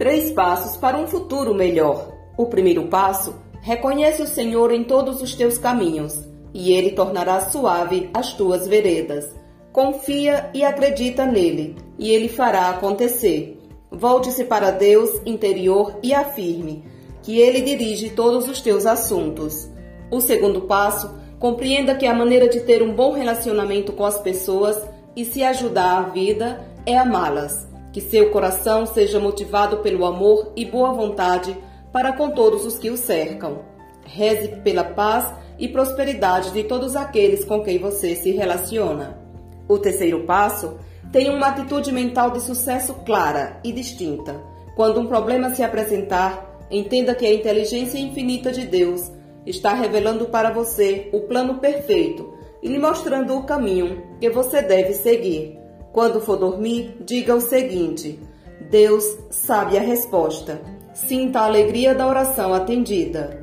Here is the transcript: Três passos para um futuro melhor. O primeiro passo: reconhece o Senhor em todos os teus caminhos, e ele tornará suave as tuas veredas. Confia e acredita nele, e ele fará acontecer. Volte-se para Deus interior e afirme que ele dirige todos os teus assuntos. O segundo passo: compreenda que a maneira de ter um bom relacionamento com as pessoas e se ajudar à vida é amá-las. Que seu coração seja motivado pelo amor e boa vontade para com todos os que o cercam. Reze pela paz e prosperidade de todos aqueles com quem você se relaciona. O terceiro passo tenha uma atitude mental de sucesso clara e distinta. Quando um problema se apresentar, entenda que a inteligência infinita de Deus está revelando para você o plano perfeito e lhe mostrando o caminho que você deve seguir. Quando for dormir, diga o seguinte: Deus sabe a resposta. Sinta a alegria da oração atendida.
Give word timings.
Três 0.00 0.30
passos 0.30 0.78
para 0.78 0.96
um 0.96 1.06
futuro 1.06 1.54
melhor. 1.54 2.10
O 2.34 2.46
primeiro 2.46 2.86
passo: 2.86 3.34
reconhece 3.60 4.22
o 4.22 4.26
Senhor 4.26 4.72
em 4.72 4.82
todos 4.82 5.20
os 5.20 5.34
teus 5.34 5.58
caminhos, 5.58 6.18
e 6.54 6.72
ele 6.72 6.92
tornará 6.92 7.38
suave 7.50 8.08
as 8.14 8.32
tuas 8.32 8.66
veredas. 8.66 9.28
Confia 9.70 10.48
e 10.54 10.64
acredita 10.64 11.26
nele, 11.26 11.76
e 11.98 12.10
ele 12.12 12.30
fará 12.30 12.70
acontecer. 12.70 13.60
Volte-se 13.90 14.44
para 14.44 14.70
Deus 14.70 15.20
interior 15.26 15.98
e 16.02 16.14
afirme 16.14 16.82
que 17.22 17.38
ele 17.38 17.60
dirige 17.60 18.08
todos 18.08 18.48
os 18.48 18.62
teus 18.62 18.86
assuntos. 18.86 19.68
O 20.10 20.18
segundo 20.18 20.62
passo: 20.62 21.14
compreenda 21.38 21.94
que 21.94 22.06
a 22.06 22.14
maneira 22.14 22.48
de 22.48 22.60
ter 22.60 22.82
um 22.82 22.94
bom 22.94 23.12
relacionamento 23.12 23.92
com 23.92 24.06
as 24.06 24.18
pessoas 24.18 24.80
e 25.14 25.26
se 25.26 25.44
ajudar 25.44 25.98
à 25.98 26.02
vida 26.04 26.58
é 26.86 26.96
amá-las. 26.96 27.69
Que 27.92 28.00
seu 28.00 28.30
coração 28.30 28.86
seja 28.86 29.18
motivado 29.18 29.78
pelo 29.78 30.04
amor 30.04 30.52
e 30.56 30.64
boa 30.64 30.92
vontade 30.92 31.56
para 31.92 32.12
com 32.12 32.30
todos 32.30 32.64
os 32.64 32.78
que 32.78 32.90
o 32.90 32.96
cercam. 32.96 33.60
Reze 34.04 34.48
pela 34.62 34.84
paz 34.84 35.32
e 35.58 35.68
prosperidade 35.68 36.52
de 36.52 36.64
todos 36.64 36.96
aqueles 36.96 37.44
com 37.44 37.62
quem 37.62 37.78
você 37.78 38.14
se 38.14 38.30
relaciona. 38.30 39.18
O 39.68 39.78
terceiro 39.78 40.24
passo 40.24 40.78
tenha 41.12 41.32
uma 41.32 41.48
atitude 41.48 41.92
mental 41.92 42.30
de 42.30 42.40
sucesso 42.40 42.94
clara 43.04 43.60
e 43.62 43.72
distinta. 43.72 44.40
Quando 44.74 45.00
um 45.00 45.06
problema 45.06 45.54
se 45.54 45.62
apresentar, 45.62 46.66
entenda 46.70 47.14
que 47.14 47.26
a 47.26 47.34
inteligência 47.34 47.98
infinita 47.98 48.52
de 48.52 48.66
Deus 48.66 49.10
está 49.44 49.74
revelando 49.74 50.26
para 50.26 50.50
você 50.50 51.10
o 51.12 51.20
plano 51.20 51.58
perfeito 51.58 52.32
e 52.62 52.68
lhe 52.68 52.78
mostrando 52.78 53.36
o 53.36 53.44
caminho 53.44 54.02
que 54.20 54.30
você 54.30 54.62
deve 54.62 54.94
seguir. 54.94 55.59
Quando 55.92 56.20
for 56.20 56.36
dormir, 56.36 56.96
diga 57.04 57.34
o 57.34 57.40
seguinte: 57.40 58.18
Deus 58.70 59.04
sabe 59.30 59.76
a 59.76 59.80
resposta. 59.80 60.60
Sinta 60.92 61.40
a 61.40 61.44
alegria 61.44 61.94
da 61.94 62.06
oração 62.06 62.52
atendida. 62.52 63.42